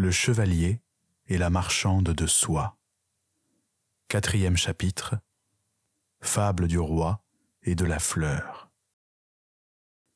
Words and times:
le 0.00 0.10
chevalier 0.10 0.80
et 1.28 1.36
la 1.36 1.50
marchande 1.50 2.08
de 2.08 2.26
soie. 2.26 2.78
Quatrième 4.08 4.56
chapitre. 4.56 5.16
Fable 6.22 6.66
du 6.66 6.78
roi 6.78 7.22
et 7.62 7.74
de 7.74 7.84
la 7.84 7.98
fleur. 7.98 8.70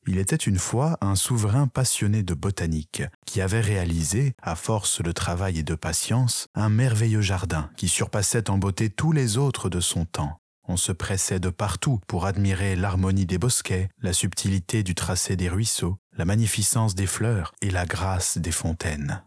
Il 0.07 0.17
était 0.17 0.35
une 0.35 0.59
fois 0.59 0.97
un 1.01 1.15
souverain 1.15 1.67
passionné 1.67 2.23
de 2.23 2.33
botanique 2.33 3.03
qui 3.25 3.41
avait 3.41 3.61
réalisé, 3.61 4.33
à 4.41 4.55
force 4.55 5.01
de 5.01 5.11
travail 5.11 5.59
et 5.59 5.63
de 5.63 5.75
patience, 5.75 6.47
un 6.55 6.69
merveilleux 6.69 7.21
jardin 7.21 7.69
qui 7.77 7.87
surpassait 7.87 8.49
en 8.49 8.57
beauté 8.57 8.89
tous 8.89 9.11
les 9.11 9.37
autres 9.37 9.69
de 9.69 9.79
son 9.79 10.05
temps. 10.05 10.39
On 10.67 10.77
se 10.77 10.91
pressait 10.91 11.39
de 11.39 11.49
partout 11.49 11.99
pour 12.07 12.25
admirer 12.25 12.75
l'harmonie 12.75 13.27
des 13.27 13.37
bosquets, 13.37 13.89
la 13.99 14.13
subtilité 14.13 14.81
du 14.81 14.95
tracé 14.95 15.35
des 15.35 15.49
ruisseaux, 15.49 15.97
la 16.13 16.25
magnificence 16.25 16.95
des 16.95 17.07
fleurs 17.07 17.53
et 17.61 17.69
la 17.69 17.85
grâce 17.85 18.39
des 18.39 18.51
fontaines. 18.51 19.23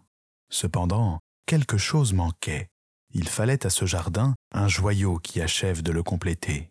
Cependant, 0.50 1.20
quelque 1.46 1.78
chose 1.78 2.12
manquait. 2.12 2.68
Il 3.12 3.28
fallait 3.28 3.66
à 3.66 3.70
ce 3.70 3.86
jardin 3.86 4.34
un 4.52 4.68
joyau 4.68 5.18
qui 5.18 5.40
achève 5.40 5.82
de 5.82 5.92
le 5.92 6.02
compléter. 6.02 6.70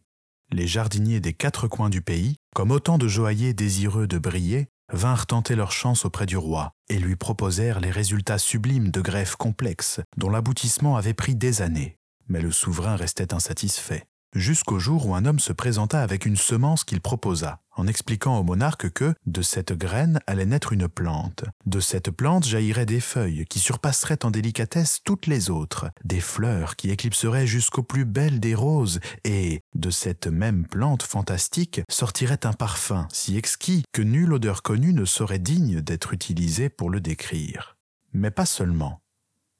Les 0.51 0.67
jardiniers 0.67 1.19
des 1.19 1.33
quatre 1.33 1.67
coins 1.67 1.89
du 1.89 2.01
pays, 2.01 2.35
comme 2.55 2.71
autant 2.71 2.97
de 2.97 3.07
joailliers 3.07 3.53
désireux 3.53 4.07
de 4.07 4.17
briller, 4.17 4.67
vinrent 4.93 5.25
tenter 5.25 5.55
leur 5.55 5.71
chance 5.71 6.05
auprès 6.05 6.25
du 6.25 6.37
roi 6.37 6.71
et 6.89 6.99
lui 6.99 7.15
proposèrent 7.15 7.79
les 7.79 7.91
résultats 7.91 8.37
sublimes 8.37 8.91
de 8.91 9.01
greffes 9.01 9.35
complexes 9.35 9.99
dont 10.15 10.29
l'aboutissement 10.29 10.95
avait 10.95 11.13
pris 11.13 11.35
des 11.35 11.61
années. 11.61 11.97
Mais 12.29 12.41
le 12.41 12.51
souverain 12.51 12.95
restait 12.95 13.33
insatisfait 13.33 14.05
jusqu'au 14.37 14.79
jour 14.79 15.07
où 15.07 15.15
un 15.15 15.25
homme 15.25 15.39
se 15.39 15.53
présenta 15.53 16.01
avec 16.01 16.25
une 16.25 16.37
semence 16.37 16.83
qu'il 16.83 17.01
proposa, 17.01 17.59
en 17.77 17.87
expliquant 17.87 18.37
au 18.37 18.43
monarque 18.43 18.89
que, 18.91 19.13
de 19.25 19.41
cette 19.41 19.73
graine 19.73 20.19
allait 20.27 20.45
naître 20.45 20.73
une 20.73 20.87
plante. 20.87 21.45
De 21.65 21.79
cette 21.79 22.11
plante 22.11 22.45
jaillirait 22.45 22.85
des 22.85 22.99
feuilles 22.99 23.45
qui 23.49 23.59
surpasseraient 23.59 24.25
en 24.25 24.31
délicatesse 24.31 24.99
toutes 25.03 25.27
les 25.27 25.49
autres, 25.49 25.89
des 26.03 26.19
fleurs 26.19 26.75
qui 26.75 26.89
éclipseraient 26.89 27.47
jusqu'aux 27.47 27.83
plus 27.83 28.05
belles 28.05 28.39
des 28.39 28.55
roses, 28.55 28.99
et, 29.23 29.61
de 29.75 29.89
cette 29.89 30.27
même 30.27 30.65
plante 30.67 31.03
fantastique, 31.03 31.81
sortirait 31.89 32.45
un 32.45 32.53
parfum 32.53 33.07
si 33.11 33.37
exquis 33.37 33.83
que 33.93 34.01
nulle 34.01 34.33
odeur 34.33 34.63
connue 34.63 34.93
ne 34.93 35.05
serait 35.05 35.39
digne 35.39 35.81
d'être 35.81 36.13
utilisée 36.13 36.69
pour 36.69 36.89
le 36.89 36.99
décrire. 36.99 37.77
Mais 38.13 38.31
pas 38.31 38.45
seulement 38.45 38.99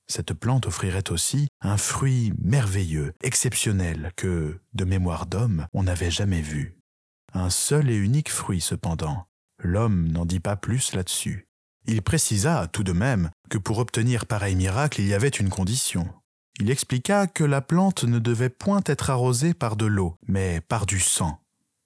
cette 0.08 0.34
plante 0.34 0.68
offrirait 0.68 1.12
aussi 1.12 1.48
un 1.62 1.78
fruit 1.78 2.34
merveilleux, 2.42 3.14
exceptionnel, 3.22 4.12
que, 4.16 4.60
de 4.74 4.86
mémoire 4.86 5.26
d'homme, 5.26 5.68
on 5.74 5.84
n'avait 5.84 6.12
jamais 6.12 6.42
vu. 6.42 6.77
Un 7.34 7.50
seul 7.50 7.90
et 7.90 7.96
unique 7.96 8.32
fruit 8.32 8.62
cependant. 8.62 9.28
L'homme 9.60 10.08
n'en 10.08 10.26
dit 10.26 10.40
pas 10.40 10.56
plus 10.56 10.94
là-dessus. 10.94 11.48
Il 11.86 12.02
précisa 12.02 12.68
tout 12.68 12.84
de 12.84 12.92
même 12.92 13.30
que 13.50 13.58
pour 13.58 13.80
obtenir 13.80 14.26
pareil 14.26 14.56
miracle, 14.56 15.02
il 15.02 15.08
y 15.08 15.14
avait 15.14 15.28
une 15.28 15.50
condition. 15.50 16.08
Il 16.60 16.70
expliqua 16.70 17.28
que 17.28 17.44
la 17.44 17.62
plante 17.62 18.04
ne 18.04 18.20
devait 18.20 18.50
point 18.50 18.82
être 18.86 19.10
arrosée 19.10 19.54
par 19.54 19.76
de 19.76 19.86
l'eau, 19.86 20.18
mais 20.28 20.60
par 20.62 20.86
du 20.86 21.00
sang, 21.00 21.40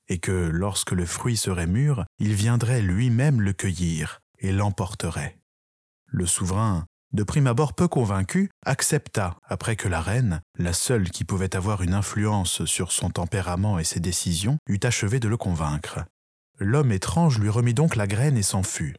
et 0.07 0.17
que 0.17 0.31
lorsque 0.31 0.91
le 0.91 1.05
fruit 1.05 1.37
serait 1.37 1.67
mûr, 1.67 2.05
il 2.19 2.33
viendrait 2.33 2.81
lui-même 2.81 3.41
le 3.41 3.53
cueillir 3.53 4.21
et 4.39 4.51
l'emporterait. 4.51 5.37
Le 6.07 6.25
souverain 6.25 6.85
de 7.13 7.23
prime 7.23 7.47
abord 7.47 7.73
peu 7.73 7.87
convaincu, 7.87 8.49
accepta, 8.65 9.37
après 9.43 9.75
que 9.75 9.87
la 9.87 10.01
reine, 10.01 10.41
la 10.57 10.73
seule 10.73 11.09
qui 11.09 11.23
pouvait 11.23 11.55
avoir 11.55 11.81
une 11.81 11.93
influence 11.93 12.65
sur 12.65 12.91
son 12.91 13.09
tempérament 13.09 13.79
et 13.79 13.83
ses 13.83 13.99
décisions, 13.99 14.57
eut 14.67 14.79
achevé 14.83 15.19
de 15.19 15.27
le 15.27 15.37
convaincre. 15.37 16.05
L'homme 16.57 16.91
étrange 16.91 17.39
lui 17.39 17.49
remit 17.49 17.73
donc 17.73 17.95
la 17.95 18.07
graine 18.07 18.37
et 18.37 18.43
s'en 18.43 18.63
fut. 18.63 18.95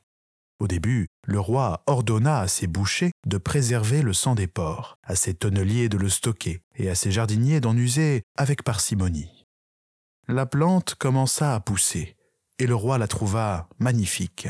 Au 0.59 0.69
début, 0.69 1.09
le 1.25 1.41
roi 1.41 1.83
ordonna 1.87 2.41
à 2.41 2.49
ses 2.49 2.67
bouchers 2.67 3.11
de 3.27 3.39
préserver 3.39 4.03
le 4.03 4.13
sang 4.13 4.35
des 4.35 4.47
porcs, 4.47 4.97
à 5.03 5.17
ses 5.17 5.35
tonneliers 5.35 5.89
de 5.89 5.97
le 5.97 6.09
stocker 6.09 6.61
et 6.77 6.89
à 6.89 6.95
ses 6.95 7.11
jardiniers 7.11 7.61
d'en 7.61 7.77
user 7.77 8.23
avec 8.37 8.63
parcimonie. 8.63 9.47
La 10.29 10.47
plante 10.47 10.95
commença 10.95 11.55
à 11.55 11.61
pousser, 11.61 12.17
et 12.59 12.67
le 12.67 12.77
roi 12.77 12.97
la 12.99 13.09
trouva 13.09 13.69
magnifique. 13.81 14.49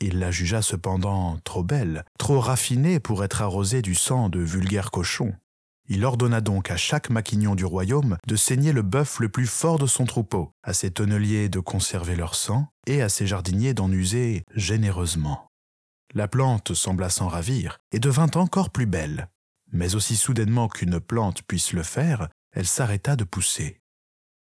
Il 0.00 0.20
la 0.20 0.30
jugea 0.30 0.62
cependant 0.62 1.38
trop 1.42 1.64
belle, 1.64 2.04
trop 2.18 2.38
raffinée 2.40 3.00
pour 3.00 3.24
être 3.24 3.42
arrosée 3.42 3.82
du 3.82 3.94
sang 3.94 4.28
de 4.28 4.38
vulgaires 4.38 4.90
cochons. 4.90 5.34
Il 5.88 6.04
ordonna 6.04 6.40
donc 6.40 6.70
à 6.70 6.76
chaque 6.76 7.08
maquignon 7.10 7.54
du 7.54 7.64
royaume 7.64 8.18
de 8.26 8.36
saigner 8.36 8.72
le 8.72 8.82
bœuf 8.82 9.20
le 9.20 9.28
plus 9.28 9.46
fort 9.46 9.78
de 9.78 9.86
son 9.86 10.04
troupeau, 10.04 10.52
à 10.62 10.74
ses 10.74 10.90
tonneliers 10.90 11.48
de 11.48 11.60
conserver 11.60 12.14
leur 12.14 12.34
sang, 12.34 12.68
et 12.86 13.00
à 13.00 13.08
ses 13.08 13.26
jardiniers 13.26 13.74
d'en 13.74 13.90
user 13.90 14.44
généreusement. 14.54 15.48
La 16.14 16.28
plante 16.28 16.74
sembla 16.74 17.08
s'en 17.08 17.26
ravir, 17.26 17.78
et 17.90 17.98
devint 17.98 18.30
encore 18.34 18.70
plus 18.70 18.86
belle. 18.86 19.28
Mais 19.72 19.94
aussi 19.94 20.16
soudainement 20.16 20.68
qu'une 20.68 21.00
plante 21.00 21.42
puisse 21.42 21.72
le 21.72 21.82
faire, 21.82 22.28
elle 22.52 22.66
s'arrêta 22.66 23.16
de 23.16 23.24
pousser. 23.24 23.80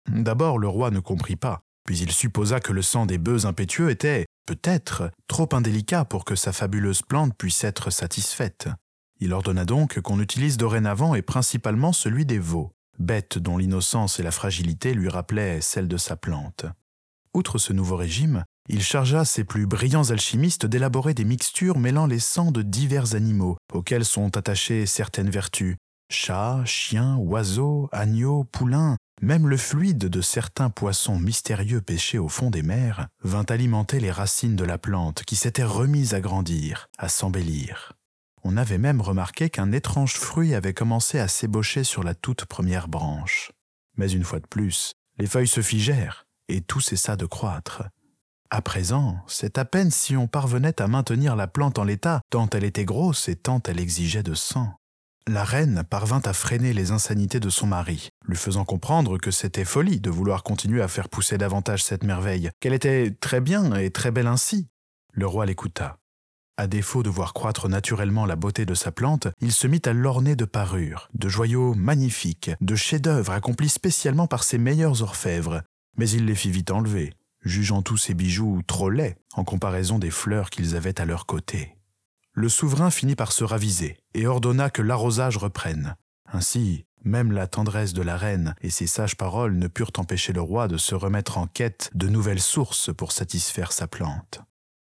D'abord 0.09 0.59
le 0.59 0.69
roi 0.69 0.91
ne 0.91 1.01
comprit 1.01 1.37
pas, 1.37 1.63
puis 1.85 1.99
il 1.99 2.13
supposa 2.13 2.61
que 2.61 2.73
le 2.73 2.83
sang 2.83 3.07
des 3.07 3.19
bœufs 3.19 3.47
impétueux 3.47 3.91
était, 3.91 4.27
peut-être, 4.47 5.11
trop 5.29 5.49
indélicat 5.53 6.05
pour 6.05 6.25
que 6.25 6.35
sa 6.35 6.53
fabuleuse 6.53 7.03
plante 7.03 7.35
puisse 7.37 7.65
être 7.65 7.91
satisfaite. 7.91 8.69
Il 9.21 9.33
ordonna 9.33 9.65
donc 9.65 10.01
qu'on 10.01 10.21
utilise 10.21 10.57
dorénavant 10.57 11.15
et 11.15 11.23
principalement 11.23 11.93
celui 11.93 12.27
des 12.27 12.39
veaux, 12.39 12.73
bêtes 12.99 13.39
dont 13.39 13.57
l'innocence 13.57 14.19
et 14.21 14.23
la 14.23 14.31
fragilité 14.31 14.95
lui 14.95 15.09
rappelaient 15.09 15.61
celle 15.61 15.89
de 15.89 15.97
sa 15.97 16.17
plante. 16.17 16.67
Outre 17.33 17.59
ce 17.59 17.73
nouveau 17.73 17.97
régime, 17.97 18.45
il 18.69 18.83
chargea 18.83 19.25
ses 19.25 19.45
plus 19.45 19.67
brillants 19.67 20.11
alchimistes 20.11 20.67
d'élaborer 20.67 21.15
des 21.15 21.25
mixtures 21.25 21.79
mêlant 21.79 22.07
les 22.07 22.21
sangs 22.21 22.53
de 22.53 22.63
divers 22.63 23.15
animaux, 23.15 23.57
auxquels 23.73 24.05
sont 24.05 24.37
attachées 24.37 24.87
certaines 24.87 25.31
vertus, 25.31 25.77
chats, 26.11 26.63
chiens, 26.65 27.17
oiseaux, 27.17 27.89
agneaux, 27.93 28.45
poulains, 28.45 28.97
même 29.23 29.49
le 29.49 29.57
fluide 29.57 29.99
de 30.09 30.21
certains 30.21 30.71
poissons 30.71 31.19
mystérieux 31.19 31.81
pêchés 31.81 32.19
au 32.19 32.29
fond 32.29 32.51
des 32.51 32.63
mers 32.63 33.09
vint 33.23 33.45
alimenter 33.49 34.01
les 34.01 34.11
racines 34.11 34.57
de 34.57 34.65
la 34.65 34.79
plante 34.79 35.25
qui 35.25 35.37
s'était 35.37 35.65
remise 35.65 36.15
à 36.15 36.21
grandir, 36.21 36.89
à 36.99 37.09
s'embellir. 37.09 37.93
On 38.43 38.57
avait 38.57 38.79
même 38.79 39.01
remarqué 39.01 39.49
qu'un 39.49 39.73
étrange 39.73 40.15
fruit 40.15 40.55
avait 40.55 40.75
commencé 40.75 41.19
à 41.19 41.29
s'ébaucher 41.29 41.83
sur 41.85 42.03
la 42.03 42.15
toute 42.15 42.45
première 42.45 42.89
branche. 42.89 43.53
Mais 43.97 44.11
une 44.11 44.25
fois 44.25 44.41
de 44.41 44.47
plus, 44.47 44.95
les 45.19 45.27
feuilles 45.27 45.49
se 45.49 45.63
figèrent 45.63 46.27
et 46.49 46.61
tout 46.61 46.81
cessa 46.81 47.17
de 47.17 47.25
croître. 47.25 47.85
À 48.51 48.61
présent, 48.61 49.19
c'est 49.27 49.57
à 49.57 49.65
peine 49.65 49.91
si 49.91 50.17
on 50.17 50.29
parvenait 50.29 50.81
à 50.81 50.87
maintenir 50.87 51.37
la 51.37 51.47
plante 51.47 51.79
en 51.79 51.85
l'état, 51.85 52.21
tant 52.31 52.49
elle 52.51 52.65
était 52.65 52.85
grosse 52.85 53.29
et 53.29 53.37
tant 53.37 53.63
elle 53.67 53.81
exigeait 53.81 54.23
de 54.23 54.35
sang. 54.35 54.75
La 55.27 55.43
reine 55.43 55.85
parvint 55.89 56.21
à 56.27 56.35
freiner 56.35 56.75
les 56.75 56.91
insanités 56.91 57.41
de 57.41 57.49
son 57.49 57.67
mari, 57.67 58.11
lui 58.29 58.37
faisant 58.37 58.67
comprendre 58.67 59.17
que 59.17 59.31
c'était 59.31 59.65
folie 59.65 59.99
de 59.99 60.11
vouloir 60.11 60.43
continuer 60.43 60.83
à 60.83 60.89
faire 60.89 61.09
pousser 61.09 61.39
davantage 61.39 61.83
cette 61.83 62.05
merveille, 62.05 62.51
qu'elle 62.61 62.75
était 62.75 63.11
très 63.11 63.41
bien 63.41 63.75
et 63.75 63.91
très 63.91 64.11
belle 64.11 64.27
ainsi. 64.27 64.69
Le 65.13 65.27
roi 65.27 65.47
l'écouta. 65.47 65.97
À 66.59 66.67
défaut 66.67 67.03
de 67.03 67.09
voir 67.09 67.33
croître 67.33 67.71
naturellement 67.71 68.27
la 68.27 68.37
beauté 68.37 68.67
de 68.67 68.75
sa 68.75 68.93
plante, 68.93 69.29
il 69.41 69.51
se 69.51 69.67
mit 69.67 69.81
à 69.87 69.95
l'orner 69.95 70.37
de 70.37 70.45
parures, 70.45 71.09
de 71.15 71.29
joyaux 71.31 71.73
magnifiques, 71.73 72.51
de 72.61 72.77
chefs-d'œuvre 72.77 73.33
accomplis 73.33 73.71
spécialement 73.71 74.27
par 74.27 74.45
ses 74.45 74.59
meilleurs 74.59 75.03
orfèvres, 75.03 75.63
mais 75.97 76.09
il 76.11 76.27
les 76.27 76.35
fit 76.35 76.51
vite 76.51 76.71
enlever, 76.71 77.15
jugeant 77.41 77.81
tous 77.81 77.97
ces 77.97 78.13
bijoux 78.13 78.61
trop 78.67 78.91
laids 78.91 79.17
en 79.33 79.45
comparaison 79.45 79.99
des 79.99 80.11
fleurs 80.11 80.51
qu'ils 80.51 80.77
avaient 80.77 81.01
à 81.01 81.07
leur 81.07 81.25
côté 81.25 81.74
le 82.35 82.49
souverain 82.49 82.91
finit 82.91 83.15
par 83.15 83.33
se 83.33 83.45
raviser 83.45 83.97
et 84.13 84.27
ordonna 84.27 84.69
que 84.69 84.83
l'arrosage 84.83 85.37
reprenne. 85.37 85.97
Ainsi, 86.33 86.85
même 87.05 87.33
la 87.33 87.47
tendresse 87.47 87.93
de 87.93 88.03
la 88.03 88.17
reine 88.17 88.55
et 88.61 88.71
ses 88.71 88.87
sages 88.87 89.17
paroles 89.17 89.57
ne 89.57 89.69
purent 89.69 89.93
empêcher 89.99 90.33
le 90.33 90.41
roi 90.41 90.67
de 90.69 90.77
se 90.77 90.95
remettre 90.95 91.39
en 91.39 91.47
quête 91.47 91.91
de 91.95 92.09
nouvelles 92.09 92.41
sources 92.41 92.93
pour 92.93 93.13
satisfaire 93.13 93.73
sa 93.73 93.87
plante. 93.87 94.41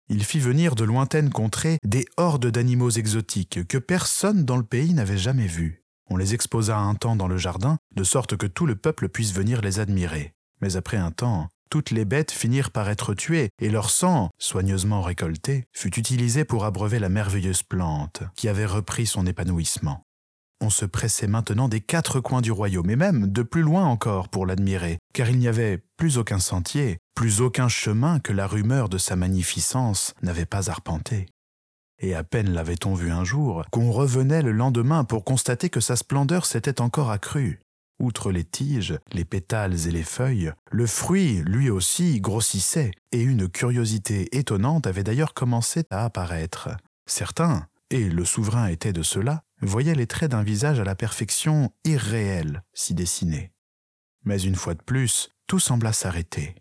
Il 0.09 0.23
fit 0.25 0.39
venir 0.39 0.75
de 0.75 0.83
lointaines 0.83 1.29
contrées 1.29 1.77
des 1.83 2.05
hordes 2.17 2.47
d'animaux 2.47 2.89
exotiques 2.89 3.67
que 3.67 3.77
personne 3.77 4.43
dans 4.43 4.57
le 4.57 4.63
pays 4.63 4.93
n'avait 4.93 5.19
jamais 5.19 5.47
vus. 5.47 5.83
On 6.09 6.17
les 6.17 6.33
exposa 6.33 6.77
un 6.77 6.95
temps 6.95 7.15
dans 7.15 7.27
le 7.27 7.37
jardin, 7.37 7.77
de 7.95 8.03
sorte 8.03 8.35
que 8.35 8.47
tout 8.47 8.65
le 8.65 8.75
peuple 8.75 9.07
puisse 9.07 9.33
venir 9.33 9.61
les 9.61 9.79
admirer. 9.79 10.33
Mais 10.61 10.75
après 10.75 10.97
un 10.97 11.11
temps, 11.11 11.47
toutes 11.69 11.91
les 11.91 12.05
bêtes 12.05 12.31
finirent 12.31 12.71
par 12.71 12.89
être 12.89 13.13
tuées, 13.13 13.49
et 13.61 13.69
leur 13.69 13.89
sang, 13.89 14.29
soigneusement 14.39 15.01
récolté, 15.01 15.65
fut 15.73 15.97
utilisé 15.99 16.45
pour 16.45 16.65
abreuver 16.65 16.99
la 16.99 17.09
merveilleuse 17.09 17.63
plante, 17.63 18.23
qui 18.35 18.47
avait 18.47 18.65
repris 18.65 19.05
son 19.05 19.25
épanouissement. 19.25 20.03
On 20.61 20.69
se 20.69 20.85
pressait 20.85 21.27
maintenant 21.27 21.69
des 21.69 21.79
quatre 21.79 22.19
coins 22.19 22.41
du 22.41 22.51
royaume, 22.51 22.89
et 22.89 22.95
même 22.97 23.27
de 23.27 23.43
plus 23.43 23.61
loin 23.61 23.85
encore 23.85 24.27
pour 24.27 24.45
l'admirer, 24.45 24.99
car 25.13 25.29
il 25.29 25.37
n'y 25.37 25.47
avait 25.47 25.81
plus 25.95 26.17
aucun 26.17 26.39
sentier, 26.39 26.97
plus 27.15 27.41
aucun 27.41 27.69
chemin 27.69 28.19
que 28.19 28.33
la 28.33 28.47
rumeur 28.47 28.89
de 28.89 28.97
sa 28.97 29.15
magnificence 29.15 30.13
n'avait 30.21 30.45
pas 30.45 30.69
arpenté. 30.69 31.27
Et 32.01 32.13
à 32.13 32.23
peine 32.23 32.51
l'avait-on 32.51 32.93
vu 32.93 33.11
un 33.11 33.23
jour, 33.23 33.63
qu'on 33.71 33.91
revenait 33.91 34.41
le 34.41 34.51
lendemain 34.51 35.03
pour 35.03 35.23
constater 35.23 35.69
que 35.69 35.81
sa 35.81 35.95
splendeur 35.95 36.45
s'était 36.45 36.81
encore 36.81 37.11
accrue. 37.11 37.59
Outre 37.99 38.31
les 38.31 38.45
tiges, 38.45 38.97
les 39.11 39.25
pétales 39.25 39.87
et 39.87 39.91
les 39.91 40.03
feuilles, 40.03 40.53
le 40.71 40.87
fruit, 40.87 41.41
lui 41.45 41.69
aussi, 41.69 42.21
grossissait, 42.21 42.91
et 43.11 43.21
une 43.21 43.49
curiosité 43.49 44.37
étonnante 44.37 44.87
avait 44.87 45.03
d'ailleurs 45.03 45.33
commencé 45.33 45.83
à 45.89 46.05
apparaître. 46.05 46.69
Certains, 47.05 47.67
et 47.89 48.07
le 48.07 48.23
souverain 48.23 48.67
était 48.67 48.93
de 48.93 49.03
cela, 49.03 49.43
voyait 49.61 49.95
les 49.95 50.07
traits 50.07 50.31
d'un 50.31 50.43
visage 50.43 50.79
à 50.79 50.85
la 50.85 50.95
perfection 50.95 51.73
irréelle 51.83 52.63
s'y 52.73 52.93
dessiner. 52.93 53.51
Mais 54.23 54.41
une 54.41 54.55
fois 54.55 54.75
de 54.75 54.81
plus, 54.81 55.29
tout 55.47 55.59
sembla 55.59 55.91
s'arrêter. 55.91 56.55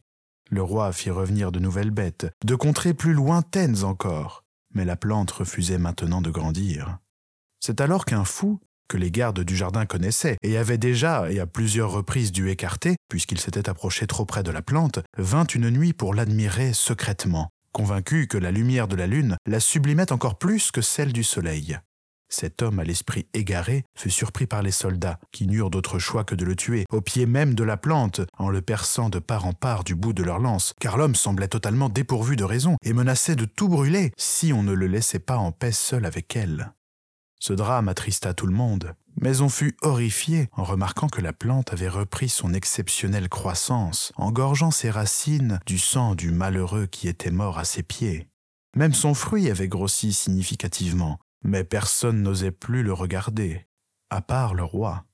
Le 0.51 0.63
roi 0.63 0.93
fit 0.93 1.11
revenir 1.11 1.53
de 1.53 1.61
nouvelles 1.61 1.91
bêtes, 1.91 2.27
de 2.45 2.55
contrées 2.55 2.95
plus 2.95 3.13
lointaines 3.13 3.85
encore, 3.85 4.45
mais 4.75 4.85
la 4.85 4.97
plante 4.97 5.31
refusait 5.31 5.79
maintenant 5.79 6.23
de 6.23 6.31
grandir. 6.31 6.99
C'est 7.61 7.81
alors 7.81 8.05
qu'un 8.05 8.25
fou, 8.25 8.61
que 8.89 8.97
les 8.97 9.11
gardes 9.11 9.41
du 9.41 9.57
jardin 9.57 9.87
connaissaient 9.87 10.37
et 10.43 10.57
avaient 10.57 10.79
déjà 10.79 11.31
et 11.31 11.39
à 11.41 11.47
plusieurs 11.47 11.93
reprises 11.93 12.33
dû 12.33 12.51
écarter, 12.51 12.97
puisqu'il 13.09 13.39
s'était 13.39 13.69
approché 13.69 14.07
trop 14.07 14.25
près 14.25 14.43
de 14.43 14.51
la 14.51 14.63
plante, 14.63 15.01
vint 15.17 15.47
une 15.47 15.71
nuit 15.71 15.93
pour 15.93 16.15
l'admirer 16.15 16.73
secrètement, 16.73 17.51
convaincu 17.73 18.27
que 18.27 18.39
la 18.39 18.51
lumière 18.51 18.89
de 18.89 18.97
la 18.97 19.07
lune 19.07 19.37
la 19.47 19.61
sublimait 19.61 20.13
encore 20.13 20.39
plus 20.39 20.71
que 20.71 20.81
celle 20.81 21.13
du 21.13 21.23
soleil. 21.23 21.79
Cet 22.31 22.61
homme 22.61 22.79
à 22.79 22.85
l'esprit 22.85 23.27
égaré 23.33 23.85
fut 23.97 24.11
surpris 24.11 24.47
par 24.47 24.63
les 24.63 24.71
soldats, 24.71 25.19
qui 25.33 25.47
n'eurent 25.47 25.71
d'autre 25.71 25.99
choix 25.99 26.25
que 26.25 26.35
de 26.35 26.45
le 26.45 26.57
tuer, 26.57 26.85
au 26.93 27.01
pied 27.01 27.25
même 27.25 27.55
de 27.55 27.65
la 27.65 27.79
plante, 27.79 28.21
en 28.37 28.51
le 28.51 28.61
perçant 28.61 29.09
de 29.09 29.19
part 29.19 29.47
en 29.47 29.55
part 29.55 29.83
du 29.83 29.95
bout 29.95 30.13
de 30.13 30.23
leur 30.23 30.39
lance, 30.39 30.75
car 30.79 30.99
l'homme 30.99 31.15
semblait 31.15 31.49
totalement 31.49 31.89
dépourvu 31.89 32.37
de 32.37 32.45
raison 32.45 32.77
et 32.83 32.93
menaçait 32.93 33.37
de 33.37 33.47
tout 33.47 33.69
brûler 33.69 34.13
si 34.19 34.53
on 34.53 34.63
ne 34.63 34.73
le 34.73 34.87
laissait 34.87 35.19
pas 35.19 35.39
en 35.39 35.53
paix 35.53 35.73
seul 35.73 36.05
avec 36.05 36.37
elle. 36.37 36.73
Ce 37.39 37.53
drame 37.53 37.89
attrista 37.89 38.35
tout 38.35 38.47
le 38.47 38.55
monde, 38.55 38.95
mais 39.21 39.41
on 39.41 39.49
fut 39.49 39.77
horrifié 39.83 40.49
en 40.53 40.65
remarquant 40.65 41.09
que 41.09 41.21
la 41.21 41.33
plante 41.33 41.73
avait 41.73 41.89
repris 41.89 42.29
son 42.29 42.53
exceptionnelle 42.53 43.29
croissance, 43.29 44.13
engorgeant 44.17 44.71
ses 44.71 44.91
racines 44.91 45.61
du 45.67 45.79
sang 45.79 46.15
du 46.15 46.31
malheureux 46.31 46.87
qui 46.87 47.09
était 47.09 47.31
mort 47.31 47.59
à 47.59 47.65
ses 47.65 47.83
pieds. 47.83 48.29
Même 48.77 48.95
son 48.95 49.15
fruit 49.15 49.51
avait 49.51 49.69
grossi 49.69 50.13
significativement, 50.13 51.19
mais 51.43 51.65
personne 51.65 52.23
n'osait 52.23 52.51
plus 52.51 52.83
le 52.83 52.93
regarder, 52.93 53.67
à 54.11 54.21
part 54.21 54.55
le 54.55 54.65
roi. 54.65 55.05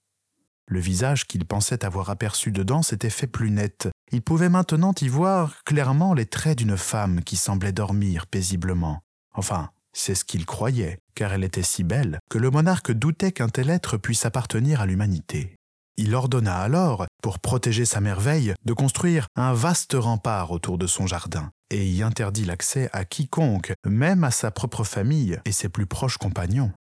Le 0.67 0.81
visage 0.81 1.27
qu'il 1.27 1.45
pensait 1.45 1.85
avoir 1.85 2.09
aperçu 2.09 2.51
dedans 2.51 2.83
s'était 2.83 3.11
fait 3.11 3.27
plus 3.27 3.51
net. 3.51 3.89
Il 4.13 4.23
pouvait 4.23 4.49
maintenant 4.49 4.95
y 5.01 5.09
voir 5.09 5.63
clairement 5.65 6.15
les 6.15 6.27
traits 6.27 6.59
d'une 6.59 6.79
femme 6.79 7.23
qui 7.23 7.37
semblait 7.37 7.73
dormir 7.73 8.27
paisiblement. 8.27 9.03
Enfin, 9.35 9.71
c'est 9.95 10.15
ce 10.15 10.25
qu'il 10.25 10.45
croyait, 10.45 10.99
car 11.15 11.33
elle 11.33 11.45
était 11.45 11.63
si 11.63 11.85
belle 11.85 12.19
que 12.29 12.39
le 12.39 12.51
monarque 12.51 12.93
doutait 12.93 13.33
qu'un 13.33 13.49
tel 13.49 13.71
être 13.71 13.97
puisse 13.97 14.27
appartenir 14.27 14.81
à 14.81 14.87
l'humanité. 14.87 15.57
Il 15.97 16.15
ordonna 16.15 16.59
alors, 16.59 17.07
pour 17.23 17.39
protéger 17.39 17.85
sa 17.85 18.01
merveille, 18.01 18.55
de 18.65 18.73
construire 18.73 19.29
un 19.37 19.55
vaste 19.55 19.95
rempart 19.97 20.51
autour 20.51 20.77
de 20.77 20.89
son 20.89 21.07
jardin, 21.07 21.51
et 21.71 21.87
y 21.87 22.03
interdit 22.03 22.45
l'accès 22.45 22.91
à 22.93 23.05
quiconque, 23.05 23.73
même 23.87 24.25
à 24.25 24.33
sa 24.33 24.51
propre 24.51 24.83
famille 24.83 25.39
et 25.45 25.53
ses 25.53 25.69
plus 25.69 25.87
proches 25.87 26.19
compagnons. 26.19 26.73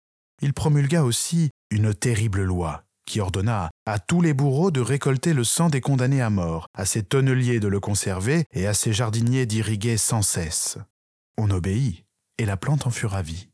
Il 0.42 0.54
promulgua 0.54 1.04
aussi 1.04 1.51
une 1.69 1.94
terrible 1.94 2.44
loi 2.44 2.83
qui 3.06 3.19
ordonna 3.19 3.69
à 3.86 4.00
tous 4.00 4.21
les 4.21 4.33
bourreaux 4.33 4.71
de 4.71 4.81
récolter 4.81 5.33
le 5.33 5.44
sang 5.44 5.69
des 5.69 5.81
condamnés 5.81 6.21
à 6.21 6.30
mort, 6.30 6.68
à 6.74 6.86
ses 6.86 7.04
tonneliers 7.04 7.59
de 7.59 7.68
le 7.68 7.80
conserver 7.80 8.45
et 8.54 8.66
à 8.66 8.74
ses 8.74 8.94
jardiniers 8.94 9.45
d'irriguer 9.45 9.98
sans 9.98 10.21
cesse. 10.21 10.77
On 11.38 11.50
obéit, 11.50 12.06
et 12.38 12.45
la 12.45 12.57
plante 12.57 12.88
en 12.88 12.91
fut 12.91 13.06
ravie. 13.06 13.50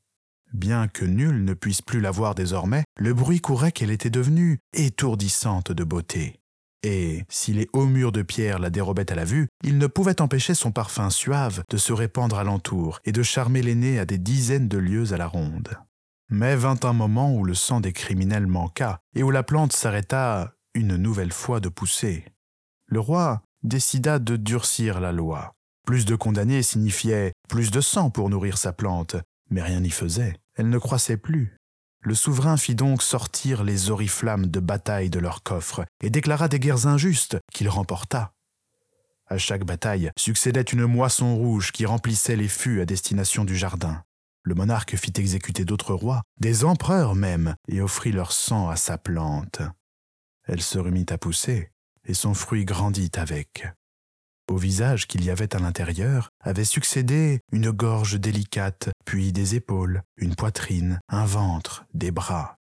Bien 0.54 0.88
que 0.88 1.06
nul 1.06 1.44
ne 1.44 1.54
puisse 1.54 1.81
plus 1.81 2.00
la 2.00 2.12
voir 2.12 2.34
désormais, 2.34 2.84
le 2.98 3.14
bruit 3.14 3.42
courait 3.42 3.72
qu'elle 3.72 3.92
était 3.92 4.10
devenue 4.10 4.60
étourdissante 4.74 5.72
de 5.72 5.84
beauté. 5.84 6.40
Et 6.81 7.26
si 7.30 7.54
les 7.54 7.68
hauts 7.74 7.86
murs 7.86 8.12
de 8.12 8.22
pierre 8.22 8.58
la 8.58 8.70
dérobaient 8.70 9.12
à 9.12 9.16
la 9.16 9.26
vue, 9.26 9.48
il 9.64 9.78
ne 9.78 9.88
pouvait 9.88 10.22
empêcher 10.22 10.54
son 10.54 10.72
parfum 10.72 11.10
suave 11.10 11.64
de 11.70 11.78
se 11.78 11.92
répandre 11.94 12.40
alentour 12.40 13.00
et 13.04 13.12
de 13.12 13.22
charmer 13.22 13.62
l'aîné 13.62 14.00
à 14.00 14.06
des 14.06 14.18
dizaines 14.18 14.70
de 14.70 14.78
lieues 14.78 15.14
à 15.14 15.18
la 15.18 15.28
ronde. 15.28 15.78
Mais 16.30 16.56
vint 16.56 16.80
un 16.84 16.94
moment 16.94 17.34
où 17.34 17.44
le 17.44 17.54
sang 17.54 17.81
des 17.81 17.92
criminels 17.92 18.48
manqua 18.48 19.00
et 19.16 19.24
où 19.24 19.31
la 19.31 19.44
plante 19.44 19.74
s'arrêta 19.74 20.54
une 20.74 20.96
nouvelle 20.96 21.34
fois 21.34 21.60
de 21.60 21.70
pousser. 21.70 22.26
Le 22.86 23.00
roi 23.00 23.42
décida 23.64 24.20
de 24.20 24.38
durcir 24.38 25.00
la 25.00 25.12
loi. 25.12 25.54
Plus 25.90 26.06
de 26.06 26.16
condamnés 26.16 26.62
signifiait 26.62 27.34
plus 27.48 27.72
de 27.72 27.82
sang 27.82 28.12
pour 28.12 28.30
nourrir 28.30 28.60
sa 28.60 28.72
plante, 28.72 29.16
mais 29.50 29.64
rien 29.64 29.80
n'y 29.80 29.90
faisait, 29.90 30.36
elle 30.56 30.70
ne 30.70 30.78
croissait 30.78 31.18
plus. 31.18 31.58
Le 32.04 32.14
souverain 32.14 32.58
fit 32.58 32.76
donc 32.76 33.02
sortir 33.02 33.64
les 33.64 33.90
oriflammes 33.90 34.46
de 34.46 34.60
bataille 34.60 35.10
de 35.10 35.18
leur 35.18 35.42
coffre 35.42 35.84
et 36.04 36.12
déclara 36.12 36.48
des 36.48 36.60
guerres 36.60 36.86
injustes 36.86 37.40
qu'il 37.52 37.70
remporta. 37.70 38.34
À 39.26 39.40
chaque 39.40 39.64
bataille 39.64 40.12
succédait 40.16 40.62
une 40.62 40.86
moisson 40.86 41.36
rouge 41.36 41.72
qui 41.72 41.88
remplissait 41.88 42.36
les 42.36 42.50
fûts 42.50 42.82
à 42.82 42.86
destination 42.86 43.44
du 43.44 43.58
jardin. 43.58 44.04
Le 44.44 44.54
monarque 44.54 44.96
fit 44.96 45.14
exécuter 45.18 45.66
d'autres 45.66 45.96
rois, 45.96 46.22
des 46.40 46.66
empereurs 46.66 47.16
même, 47.16 47.56
et 47.68 47.82
offrit 47.82 48.12
leur 48.12 48.32
sang 48.32 48.70
à 48.70 48.76
sa 48.76 49.00
plante. 49.00 49.64
Elle 50.46 50.62
se 50.62 50.78
remit 50.78 51.08
à 51.10 51.18
pousser, 51.18 51.72
et 52.06 52.14
son 52.14 52.36
fruit 52.36 52.66
grandit 52.66 53.10
avec. 53.16 53.66
Au 54.50 54.57
visage 54.57 55.06
qu'il 55.06 55.24
y 55.24 55.30
avait 55.30 55.56
à 55.56 55.60
l'intérieur 55.60 56.31
avait 56.42 56.66
succédé 56.66 57.40
une 57.51 57.69
gorge 57.69 58.19
délicate, 58.19 58.90
puis 59.06 59.31
des 59.31 59.54
épaules, 59.54 60.01
une 60.18 60.34
poitrine, 60.34 61.00
un 61.07 61.25
ventre, 61.25 61.86
des 61.94 62.10
bras. 62.10 62.56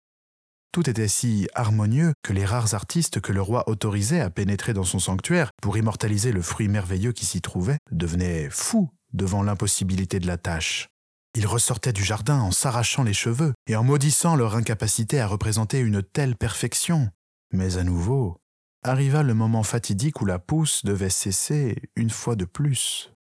Tout 0.73 0.89
était 0.89 1.07
si 1.07 1.47
harmonieux 1.55 2.11
que 2.23 2.33
les 2.33 2.43
rares 2.43 2.73
artistes 2.73 3.21
que 3.21 3.31
le 3.31 3.41
roi 3.41 3.69
autorisait 3.69 4.19
à 4.19 4.29
pénétrer 4.29 4.73
dans 4.73 4.83
son 4.83 4.99
sanctuaire 4.99 5.51
pour 5.61 5.77
immortaliser 5.77 6.33
le 6.33 6.41
fruit 6.41 6.67
merveilleux 6.67 7.13
qui 7.13 7.25
s'y 7.25 7.39
trouvait 7.39 7.79
devenaient 7.89 8.49
fous 8.51 8.89
devant 9.13 9.41
l'impossibilité 9.41 10.19
de 10.19 10.27
la 10.27 10.37
tâche. 10.37 10.89
Ils 11.35 11.47
ressortaient 11.47 11.93
du 11.93 12.03
jardin 12.03 12.41
en 12.41 12.51
s'arrachant 12.51 13.03
les 13.03 13.13
cheveux 13.13 13.53
et 13.65 13.77
en 13.77 13.85
maudissant 13.85 14.35
leur 14.35 14.57
incapacité 14.57 15.21
à 15.21 15.27
représenter 15.27 15.79
une 15.79 16.03
telle 16.03 16.35
perfection. 16.35 17.09
Mais 17.53 17.77
à 17.77 17.85
nouveau, 17.85 18.35
arriva 18.83 19.23
le 19.23 19.33
moment 19.33 19.63
fatidique 19.63 20.21
où 20.21 20.25
la 20.25 20.39
pousse 20.39 20.85
devait 20.85 21.09
cesser 21.09 21.77
une 21.95 22.09
fois 22.09 22.35
de 22.35 22.45
plus. 22.45 23.11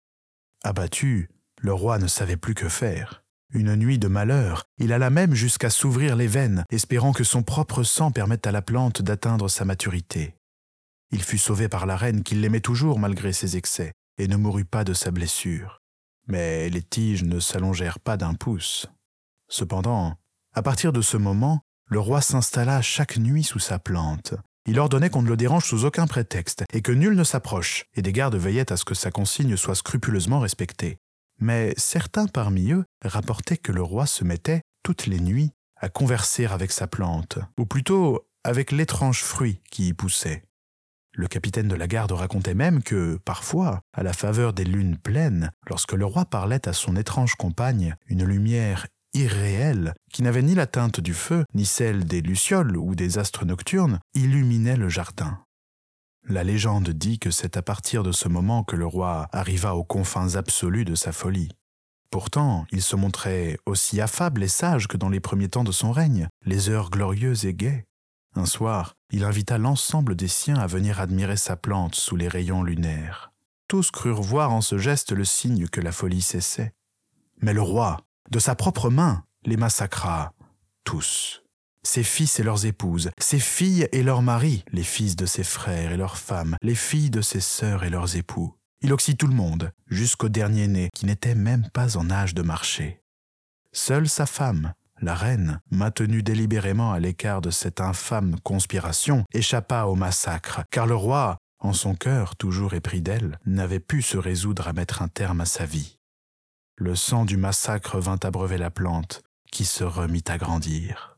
Abattu, 0.65 1.31
le 1.61 1.73
roi 1.73 1.99
ne 1.99 2.07
savait 2.07 2.37
plus 2.37 2.55
que 2.55 2.69
faire. 2.69 3.25
Une 3.53 3.77
nuit 3.77 3.99
de 3.99 4.09
malheur, 4.09 4.65
il 4.79 4.93
alla 4.93 5.11
même 5.11 5.35
jusqu'à 5.35 5.71
s'ouvrir 5.71 6.17
les 6.17 6.27
veines, 6.27 6.65
espérant 6.71 7.13
que 7.13 7.25
son 7.25 7.43
propre 7.43 7.85
sang 7.85 8.11
permette 8.11 8.47
à 8.47 8.53
la 8.53 8.63
plante 8.63 9.03
d'atteindre 9.03 9.49
sa 9.49 9.65
maturité. 9.65 10.35
Il 11.13 11.23
fut 11.23 11.39
sauvé 11.39 11.69
par 11.69 11.87
la 11.87 11.97
reine 11.97 12.23
qui 12.23 12.35
l'aimait 12.35 12.61
toujours 12.61 12.99
malgré 12.99 13.33
ses 13.33 13.57
excès, 13.57 13.93
et 14.19 14.29
ne 14.29 14.37
mourut 14.37 14.65
pas 14.65 14.85
de 14.85 14.93
sa 14.93 15.11
blessure. 15.11 15.81
Mais 16.27 16.69
les 16.69 16.83
tiges 16.83 17.23
ne 17.23 17.39
s'allongèrent 17.39 18.01
pas 18.01 18.17
d'un 18.17 18.35
pouce. 18.35 18.89
Cependant, 19.49 20.17
à 20.53 20.63
partir 20.63 20.93
de 20.93 21.01
ce 21.01 21.17
moment, 21.17 21.61
le 21.87 22.01
roi 22.01 22.21
s'installa 22.21 22.83
chaque 22.83 23.17
nuit 23.17 23.45
sous 23.45 23.61
sa 23.61 23.79
plante, 23.79 24.35
il 24.67 24.79
ordonnait 24.79 25.11
qu'on 25.11 25.23
ne 25.23 25.29
le 25.29 25.37
dérange 25.37 25.65
sous 25.65 25.85
aucun 25.85 26.07
prétexte 26.07 26.65
et 26.73 26.83
que 26.83 26.93
nul 26.93 27.15
ne 27.15 27.25
s'approche, 27.25 27.87
et 27.95 28.03
des 28.03 28.13
gardes 28.13 28.37
veillaient 28.37 28.73
à 28.73 28.77
ce 28.77 28.85
que 28.85 28.95
sa 28.95 29.11
consigne 29.11 29.57
soit 29.57 29.75
scrupuleusement 29.75 30.41
respectée. 30.41 30.99
Mais 31.39 31.75
certains 31.77 32.27
parmi 32.27 32.73
eux 32.73 32.85
rapportaient 33.05 33.59
que 33.59 33.73
le 33.73 33.83
roi 33.83 34.07
se 34.07 34.25
mettait, 34.25 34.63
toutes 34.83 35.07
les 35.07 35.21
nuits, 35.21 35.53
à 35.77 35.89
converser 35.89 36.47
avec 36.47 36.73
sa 36.73 36.87
plante, 36.87 37.39
ou 37.59 37.67
plutôt 37.67 38.27
avec 38.45 38.73
l'étrange 38.73 39.23
fruit 39.23 39.61
qui 39.71 39.89
y 39.89 39.93
poussait. 39.93 40.43
Le 41.13 41.29
capitaine 41.29 41.69
de 41.69 41.75
la 41.75 41.87
garde 41.87 42.13
racontait 42.13 42.55
même 42.55 42.83
que, 42.83 43.19
parfois, 43.25 43.81
à 43.95 44.03
la 44.03 44.13
faveur 44.13 44.53
des 44.53 44.65
lunes 44.65 44.99
pleines, 44.99 45.51
lorsque 45.67 45.95
le 45.95 46.05
roi 46.05 46.27
parlait 46.27 46.69
à 46.69 46.73
son 46.73 46.95
étrange 46.95 47.37
compagne, 47.37 47.97
une 48.07 48.25
lumière 48.25 48.87
irréel, 49.17 49.95
qui 50.13 50.23
n'avait 50.23 50.43
ni 50.43 50.55
la 50.55 50.67
teinte 50.67 51.01
du 51.01 51.15
feu, 51.15 51.45
ni 51.55 51.65
celle 51.65 52.05
des 52.05 52.21
lucioles 52.21 52.77
ou 52.77 52.95
des 52.95 53.19
astres 53.19 53.45
nocturnes, 53.45 53.99
illuminait 54.15 54.77
le 54.77 54.89
jardin. 54.89 55.41
La 56.29 56.45
légende 56.45 56.91
dit 56.91 57.19
que 57.19 57.31
c'est 57.31 57.57
à 57.57 57.63
partir 57.63 58.03
de 58.03 58.13
ce 58.13 58.29
moment 58.29 58.65
que 58.65 58.77
le 58.77 58.87
roi 58.87 59.29
arriva 59.33 59.75
aux 59.75 59.85
confins 59.85 60.35
absolus 60.35 60.85
de 60.85 60.95
sa 60.95 61.13
folie. 61.13 61.51
Pourtant, 62.11 62.67
il 62.73 62.83
se 62.83 62.97
montrait 62.97 63.59
aussi 63.67 64.01
affable 64.01 64.43
et 64.43 64.49
sage 64.49 64.89
que 64.89 64.97
dans 64.97 65.09
les 65.09 65.21
premiers 65.21 65.49
temps 65.49 65.65
de 65.65 65.73
son 65.73 65.93
règne, 65.93 66.29
les 66.45 66.69
heures 66.69 66.91
glorieuses 66.91 67.47
et 67.47 67.55
gaies. 67.55 67.85
Un 68.35 68.47
soir, 68.47 68.95
il 69.11 69.25
invita 69.25 69.57
l'ensemble 69.57 70.15
des 70.15 70.29
siens 70.29 70.57
à 70.57 70.67
venir 70.67 71.01
admirer 71.01 71.37
sa 71.37 71.57
plante 71.57 71.95
sous 71.95 72.17
les 72.17 72.29
rayons 72.29 72.63
lunaires. 72.63 73.33
Tous 73.69 73.91
crurent 73.91 74.23
voir 74.23 74.53
en 74.53 74.61
ce 74.61 74.79
geste 74.79 75.13
le 75.13 75.25
signe 75.25 75.69
que 75.69 75.81
la 75.81 75.93
folie 75.93 76.23
cessait. 76.23 76.73
Mais 77.41 77.53
le 77.53 77.63
roi, 77.63 78.06
de 78.31 78.39
sa 78.39 78.55
propre 78.55 78.91
main, 78.91 79.25
les 79.45 79.57
massacra 79.57 80.33
tous. 80.85 81.43
Ses 81.83 82.03
fils 82.03 82.41
et 82.41 82.43
leurs 82.43 82.67
épouses, 82.67 83.11
ses 83.19 83.39
filles 83.39 83.89
et 83.93 84.03
leurs 84.03 84.23
maris, 84.23 84.65
les 84.73 84.83
fils 84.83 85.15
de 85.17 85.27
ses 85.27 85.45
frères 85.45 85.93
et 85.93 85.97
leurs 85.97 86.17
femmes, 86.17 86.57
les 86.63 86.75
filles 86.75 87.11
de 87.11 87.21
ses 87.21 87.41
sœurs 87.41 87.85
et 87.85 87.91
leurs 87.91 88.17
époux. 88.17 88.55
Il 88.81 88.93
oxy 88.93 89.17
tout 89.17 89.27
le 89.27 89.35
monde, 89.35 89.73
jusqu'au 89.87 90.29
dernier 90.29 90.69
né, 90.69 90.89
qui 90.95 91.07
n'était 91.07 91.35
même 91.35 91.69
pas 91.73 91.97
en 91.97 92.11
âge 92.11 92.35
de 92.35 92.43
marcher. 92.43 93.01
Seule 93.73 94.09
sa 94.09 94.27
femme, 94.27 94.73
la 95.01 95.15
reine, 95.15 95.61
maintenue 95.71 96.23
délibérément 96.23 96.93
à 96.93 97.01
l'écart 97.01 97.41
de 97.41 97.51
cette 97.51 97.81
infâme 97.81 98.37
conspiration, 98.41 99.25
échappa 99.33 99.85
au 99.85 99.95
massacre, 99.95 100.63
car 100.71 100.87
le 100.87 100.97
roi, 100.97 101.37
en 101.59 101.73
son 101.73 101.95
cœur 101.95 102.37
toujours 102.37 102.75
épris 102.75 103.03
d'elle, 103.03 103.39
n'avait 103.45 103.81
pu 103.81 104.03
se 104.03 104.17
résoudre 104.17 104.69
à 104.69 104.73
mettre 104.73 105.03
un 105.03 105.09
terme 105.09 105.41
à 105.41 105.47
sa 105.47 105.67
vie. 105.67 105.96
Le 106.79 106.95
sang 106.95 107.25
du 107.25 107.39
massacre 107.39 107.99
vint 108.01 108.19
abreuver 108.23 108.59
la 108.59 108.71
plante, 108.71 109.23
qui 109.51 109.65
se 109.65 109.83
remit 109.83 110.25
à 110.29 110.37
grandir. 110.37 111.17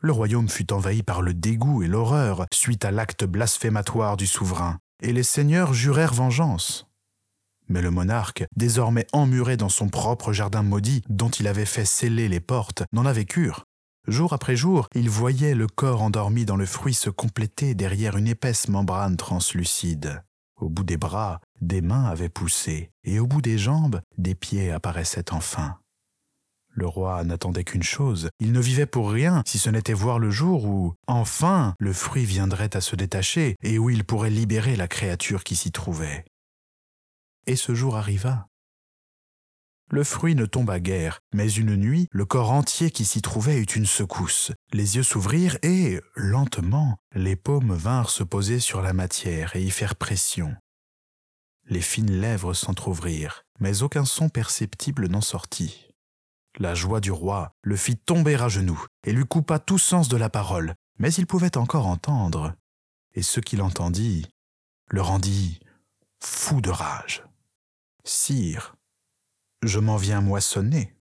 Le 0.00 0.12
royaume 0.12 0.48
fut 0.48 0.72
envahi 0.72 1.02
par 1.02 1.22
le 1.22 1.34
dégoût 1.34 1.82
et 1.82 1.88
l'horreur 1.88 2.46
suite 2.54 2.84
à 2.84 2.92
l'acte 2.92 3.24
blasphématoire 3.24 4.16
du 4.16 4.28
souverain, 4.28 4.78
et 5.02 5.12
les 5.12 5.24
seigneurs 5.24 5.74
jurèrent 5.74 6.14
vengeance. 6.14 6.86
Mais 7.68 7.82
le 7.82 7.90
monarque, 7.90 8.44
désormais 8.54 9.08
emmuré 9.12 9.56
dans 9.56 9.68
son 9.68 9.88
propre 9.88 10.32
jardin 10.32 10.62
maudit 10.62 11.02
dont 11.08 11.30
il 11.30 11.48
avait 11.48 11.64
fait 11.64 11.84
sceller 11.84 12.28
les 12.28 12.38
portes, 12.38 12.84
n'en 12.92 13.06
avait 13.06 13.24
cure. 13.24 13.64
Jour 14.06 14.34
après 14.34 14.54
jour, 14.54 14.86
il 14.94 15.10
voyait 15.10 15.56
le 15.56 15.66
corps 15.66 16.02
endormi 16.02 16.44
dans 16.44 16.56
le 16.56 16.66
fruit 16.66 16.94
se 16.94 17.10
compléter 17.10 17.74
derrière 17.74 18.16
une 18.16 18.28
épaisse 18.28 18.68
membrane 18.68 19.16
translucide. 19.16 20.22
Au 20.64 20.70
bout 20.70 20.82
des 20.82 20.96
bras, 20.96 21.42
des 21.60 21.82
mains 21.82 22.06
avaient 22.06 22.30
poussé, 22.30 22.90
et 23.04 23.18
au 23.18 23.26
bout 23.26 23.42
des 23.42 23.58
jambes, 23.58 24.00
des 24.16 24.34
pieds 24.34 24.70
apparaissaient 24.70 25.30
enfin. 25.30 25.76
Le 26.70 26.86
roi 26.86 27.22
n'attendait 27.22 27.64
qu'une 27.64 27.82
chose, 27.82 28.30
il 28.40 28.50
ne 28.50 28.60
vivait 28.60 28.86
pour 28.86 29.10
rien 29.10 29.42
si 29.44 29.58
ce 29.58 29.68
n'était 29.68 29.92
voir 29.92 30.18
le 30.18 30.30
jour 30.30 30.64
où, 30.64 30.94
enfin, 31.06 31.74
le 31.78 31.92
fruit 31.92 32.24
viendrait 32.24 32.74
à 32.74 32.80
se 32.80 32.96
détacher 32.96 33.56
et 33.62 33.78
où 33.78 33.90
il 33.90 34.04
pourrait 34.04 34.30
libérer 34.30 34.74
la 34.74 34.88
créature 34.88 35.44
qui 35.44 35.54
s'y 35.54 35.70
trouvait. 35.70 36.24
Et 37.46 37.56
ce 37.56 37.74
jour 37.74 37.98
arriva. 37.98 38.46
Le 39.90 40.02
fruit 40.02 40.34
ne 40.34 40.46
tomba 40.46 40.80
guère, 40.80 41.20
mais 41.32 41.50
une 41.50 41.76
nuit, 41.76 42.08
le 42.10 42.24
corps 42.24 42.52
entier 42.52 42.90
qui 42.90 43.04
s'y 43.04 43.22
trouvait 43.22 43.58
eut 43.58 43.64
une 43.64 43.86
secousse. 43.86 44.52
Les 44.72 44.96
yeux 44.96 45.02
s'ouvrirent 45.02 45.58
et, 45.62 46.00
lentement, 46.14 46.96
les 47.12 47.36
paumes 47.36 47.74
vinrent 47.74 48.10
se 48.10 48.22
poser 48.22 48.60
sur 48.60 48.80
la 48.80 48.92
matière 48.92 49.54
et 49.56 49.62
y 49.62 49.70
faire 49.70 49.94
pression. 49.94 50.56
Les 51.66 51.80
fines 51.80 52.20
lèvres 52.20 52.54
s'entr'ouvrirent, 52.54 53.44
mais 53.60 53.82
aucun 53.82 54.04
son 54.04 54.28
perceptible 54.28 55.08
n'en 55.08 55.20
sortit. 55.20 55.88
La 56.58 56.74
joie 56.74 57.00
du 57.00 57.10
roi 57.10 57.52
le 57.62 57.76
fit 57.76 57.96
tomber 57.96 58.36
à 58.36 58.48
genoux 58.48 58.84
et 59.04 59.12
lui 59.12 59.24
coupa 59.24 59.58
tout 59.58 59.78
sens 59.78 60.08
de 60.08 60.16
la 60.16 60.30
parole, 60.30 60.74
mais 60.98 61.12
il 61.12 61.26
pouvait 61.26 61.56
encore 61.56 61.86
entendre, 61.86 62.54
et 63.14 63.22
ce 63.22 63.40
qu'il 63.40 63.60
entendit 63.60 64.28
le 64.88 65.00
rendit 65.00 65.60
fou 66.20 66.60
de 66.60 66.70
rage. 66.70 67.24
Sire, 68.04 68.76
je 69.66 69.78
m'en 69.78 69.96
viens 69.96 70.20
moissonner. 70.20 70.94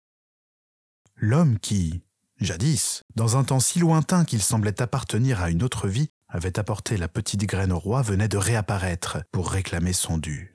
L'homme 1.16 1.59
qui, 1.59 2.02
jadis, 2.40 3.02
dans 3.14 3.37
un 3.37 3.45
temps 3.45 3.61
si 3.61 3.78
lointain 3.78 4.25
qu'il 4.25 4.42
semblait 4.42 4.83
appartenir 4.83 5.40
à 5.40 5.50
une 5.50 5.62
autre 5.62 5.88
vie, 5.88 6.09
avait 6.28 6.59
apporté 6.59 6.97
la 6.97 7.09
petite 7.09 7.45
graine 7.45 7.73
au 7.73 7.78
roi 7.78 8.02
venait 8.02 8.28
de 8.28 8.38
réapparaître 8.38 9.19
pour 9.31 9.50
réclamer 9.50 9.92
son 9.92 10.19
dû. 10.19 10.52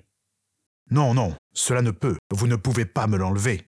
Non, 0.90 1.14
non, 1.14 1.36
cela 1.54 1.82
ne 1.82 1.92
peut, 1.92 2.18
vous 2.34 2.48
ne 2.48 2.56
pouvez 2.56 2.86
pas 2.86 3.08
me 3.08 3.18
l'enlever, 3.18 3.68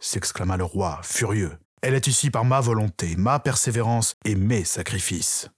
s'exclama 0.00 0.56
le 0.56 0.64
roi, 0.64 1.00
furieux. 1.02 1.58
Elle 1.82 1.94
est 1.94 2.06
ici 2.06 2.30
par 2.30 2.44
ma 2.44 2.60
volonté, 2.60 3.16
ma 3.16 3.40
persévérance 3.40 4.14
et 4.24 4.34
mes 4.34 4.64
sacrifices. 4.64 5.48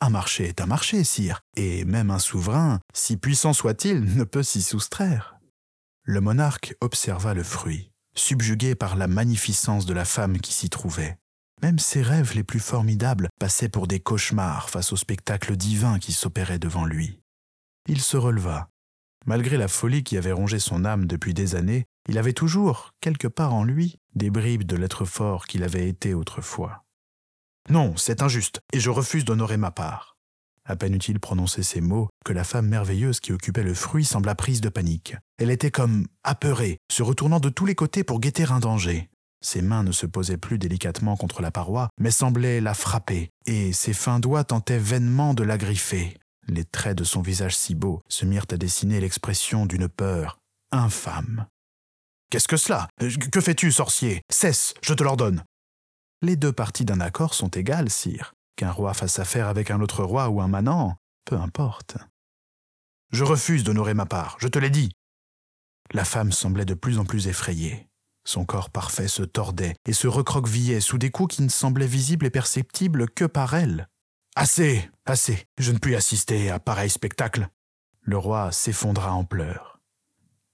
Un 0.00 0.10
marché 0.10 0.48
est 0.48 0.60
un 0.60 0.66
marché, 0.66 1.04
sire, 1.04 1.40
et 1.56 1.84
même 1.84 2.10
un 2.10 2.18
souverain, 2.18 2.80
si 2.94 3.16
puissant 3.16 3.52
soit-il, 3.52 4.16
ne 4.16 4.24
peut 4.24 4.42
s'y 4.42 4.62
soustraire. 4.62 5.39
Le 6.10 6.20
monarque 6.20 6.74
observa 6.80 7.34
le 7.34 7.44
fruit, 7.44 7.92
subjugué 8.16 8.74
par 8.74 8.96
la 8.96 9.06
magnificence 9.06 9.86
de 9.86 9.94
la 9.94 10.04
femme 10.04 10.40
qui 10.40 10.52
s'y 10.52 10.68
trouvait. 10.68 11.18
Même 11.62 11.78
ses 11.78 12.02
rêves 12.02 12.34
les 12.34 12.42
plus 12.42 12.58
formidables 12.58 13.28
passaient 13.38 13.68
pour 13.68 13.86
des 13.86 14.00
cauchemars 14.00 14.70
face 14.70 14.92
au 14.92 14.96
spectacle 14.96 15.56
divin 15.56 16.00
qui 16.00 16.12
s'opérait 16.12 16.58
devant 16.58 16.84
lui. 16.84 17.20
Il 17.86 18.00
se 18.00 18.16
releva. 18.16 18.70
Malgré 19.24 19.56
la 19.56 19.68
folie 19.68 20.02
qui 20.02 20.16
avait 20.16 20.32
rongé 20.32 20.58
son 20.58 20.84
âme 20.84 21.06
depuis 21.06 21.32
des 21.32 21.54
années, 21.54 21.84
il 22.08 22.18
avait 22.18 22.32
toujours, 22.32 22.90
quelque 23.00 23.28
part 23.28 23.54
en 23.54 23.62
lui, 23.62 24.00
des 24.16 24.30
bribes 24.30 24.64
de 24.64 24.74
l'être 24.74 25.04
fort 25.04 25.46
qu'il 25.46 25.62
avait 25.62 25.88
été 25.88 26.12
autrefois. 26.12 26.82
Non, 27.68 27.96
c'est 27.96 28.20
injuste, 28.20 28.62
et 28.72 28.80
je 28.80 28.90
refuse 28.90 29.24
d'honorer 29.24 29.58
ma 29.58 29.70
part. 29.70 30.09
À 30.70 30.76
peine 30.76 30.94
eut-il 30.94 31.18
prononcé 31.18 31.64
ces 31.64 31.80
mots 31.80 32.08
que 32.24 32.32
la 32.32 32.44
femme 32.44 32.68
merveilleuse 32.68 33.18
qui 33.18 33.32
occupait 33.32 33.64
le 33.64 33.74
fruit 33.74 34.04
sembla 34.04 34.36
prise 34.36 34.60
de 34.60 34.68
panique. 34.68 35.16
Elle 35.36 35.50
était 35.50 35.72
comme 35.72 36.06
apeurée, 36.22 36.78
se 36.88 37.02
retournant 37.02 37.40
de 37.40 37.48
tous 37.48 37.66
les 37.66 37.74
côtés 37.74 38.04
pour 38.04 38.20
guetter 38.20 38.44
un 38.44 38.60
danger. 38.60 39.08
Ses 39.44 39.62
mains 39.62 39.82
ne 39.82 39.90
se 39.90 40.06
posaient 40.06 40.36
plus 40.36 40.58
délicatement 40.58 41.16
contre 41.16 41.42
la 41.42 41.50
paroi, 41.50 41.88
mais 41.98 42.12
semblaient 42.12 42.60
la 42.60 42.74
frapper, 42.74 43.30
et 43.46 43.72
ses 43.72 43.92
fins 43.92 44.20
doigts 44.20 44.44
tentaient 44.44 44.78
vainement 44.78 45.34
de 45.34 45.42
la 45.42 45.58
griffer. 45.58 46.16
Les 46.46 46.64
traits 46.64 46.96
de 46.98 47.02
son 47.02 47.20
visage 47.20 47.56
si 47.56 47.74
beau 47.74 48.00
se 48.08 48.24
mirent 48.24 48.46
à 48.52 48.56
dessiner 48.56 49.00
l'expression 49.00 49.66
d'une 49.66 49.88
peur 49.88 50.38
infâme. 50.70 51.46
Qu'est-ce 52.30 52.46
que 52.46 52.56
cela? 52.56 52.86
Que 53.32 53.40
fais-tu, 53.40 53.72
sorcier? 53.72 54.22
Cesse, 54.30 54.74
je 54.82 54.94
te 54.94 55.02
l'ordonne. 55.02 55.42
Les 56.22 56.36
deux 56.36 56.52
parties 56.52 56.84
d'un 56.84 57.00
accord 57.00 57.34
sont 57.34 57.48
égales, 57.48 57.90
sire, 57.90 58.34
Qu'un 58.60 58.72
roi 58.72 58.92
fasse 58.92 59.18
affaire 59.18 59.48
avec 59.48 59.70
un 59.70 59.80
autre 59.80 60.04
roi 60.04 60.28
ou 60.28 60.42
un 60.42 60.46
manant, 60.46 60.98
peu 61.24 61.34
importe. 61.34 61.96
Je 63.10 63.24
refuse 63.24 63.64
d'honorer 63.64 63.94
ma 63.94 64.04
part, 64.04 64.36
je 64.38 64.48
te 64.48 64.58
l'ai 64.58 64.68
dit. 64.68 64.92
La 65.94 66.04
femme 66.04 66.30
semblait 66.30 66.66
de 66.66 66.74
plus 66.74 66.98
en 66.98 67.06
plus 67.06 67.26
effrayée. 67.26 67.88
Son 68.22 68.44
corps 68.44 68.68
parfait 68.68 69.08
se 69.08 69.22
tordait 69.22 69.76
et 69.86 69.94
se 69.94 70.08
recroquevillait 70.08 70.82
sous 70.82 70.98
des 70.98 71.10
coups 71.10 71.36
qui 71.36 71.42
ne 71.42 71.48
semblaient 71.48 71.86
visibles 71.86 72.26
et 72.26 72.30
perceptibles 72.30 73.08
que 73.08 73.24
par 73.24 73.54
elle. 73.54 73.88
Assez, 74.36 74.90
assez, 75.06 75.46
je 75.56 75.72
ne 75.72 75.78
puis 75.78 75.96
assister 75.96 76.50
à 76.50 76.60
pareil 76.60 76.90
spectacle. 76.90 77.48
Le 78.02 78.18
roi 78.18 78.52
s'effondra 78.52 79.14
en 79.14 79.24
pleurs. 79.24 79.80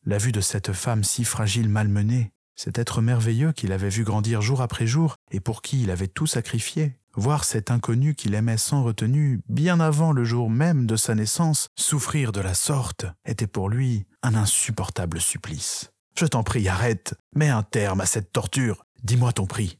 La 0.04 0.18
vue 0.18 0.30
de 0.30 0.40
cette 0.40 0.72
femme 0.72 1.02
si 1.02 1.24
fragile 1.24 1.68
malmenée, 1.68 2.30
cet 2.54 2.78
être 2.78 3.02
merveilleux 3.02 3.50
qu'il 3.50 3.72
avait 3.72 3.88
vu 3.88 4.04
grandir 4.04 4.42
jour 4.42 4.60
après 4.62 4.86
jour 4.86 5.16
et 5.32 5.40
pour 5.40 5.60
qui 5.60 5.82
il 5.82 5.90
avait 5.90 6.06
tout 6.06 6.28
sacrifié, 6.28 7.00
voir 7.16 7.44
cet 7.44 7.70
inconnu 7.70 8.14
qu'il 8.14 8.34
aimait 8.34 8.56
sans 8.56 8.82
retenue, 8.82 9.40
bien 9.48 9.80
avant 9.80 10.12
le 10.12 10.24
jour 10.24 10.50
même 10.50 10.86
de 10.86 10.96
sa 10.96 11.14
naissance, 11.14 11.68
souffrir 11.76 12.32
de 12.32 12.40
la 12.40 12.54
sorte 12.54 13.06
était 13.24 13.46
pour 13.46 13.68
lui 13.68 14.06
un 14.22 14.34
insupportable 14.34 15.20
supplice. 15.20 15.90
Je 16.16 16.26
t'en 16.26 16.42
prie, 16.42 16.68
arrête, 16.68 17.14
mets 17.34 17.48
un 17.48 17.62
terme 17.62 18.00
à 18.00 18.06
cette 18.06 18.32
torture, 18.32 18.84
dis-moi 19.02 19.32
ton 19.32 19.46
prix. 19.46 19.78